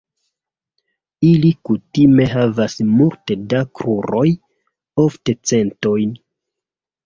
[1.31, 4.27] Ili kutime havas multe da kruroj,
[5.07, 6.21] ofte centojn.